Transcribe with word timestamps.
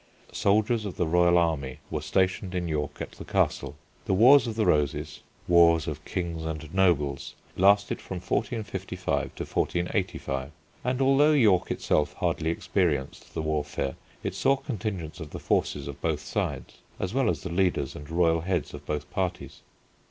Soldiers 0.33 0.83
of 0.83 0.97
the 0.97 1.05
royal 1.05 1.37
army 1.37 1.77
were 1.91 2.01
stationed 2.01 2.55
in 2.55 2.67
York 2.67 2.99
at 3.01 3.11
the 3.11 3.23
Castle. 3.23 3.75
The 4.05 4.15
Wars 4.15 4.47
of 4.47 4.55
the 4.55 4.65
Roses, 4.65 5.19
wars 5.47 5.87
of 5.87 6.03
kings 6.05 6.43
and 6.43 6.73
nobles, 6.73 7.35
lasted 7.55 8.01
from 8.01 8.15
1455 8.15 9.35
to 9.35 9.43
1485 9.45 10.51
and, 10.83 11.01
although 11.03 11.33
York 11.33 11.69
itself 11.69 12.13
hardly 12.13 12.49
experienced 12.49 13.35
the 13.35 13.43
warfare, 13.43 13.95
it 14.23 14.33
saw 14.33 14.55
contingents 14.55 15.19
of 15.19 15.29
the 15.29 15.39
forces 15.39 15.87
of 15.87 16.01
both 16.01 16.21
sides, 16.21 16.79
as 16.99 17.13
well 17.13 17.29
as 17.29 17.43
the 17.43 17.49
leaders 17.53 17.95
and 17.95 18.09
royal 18.09 18.41
heads 18.41 18.73
of 18.73 18.83
both 18.87 19.07
parties. 19.11 19.61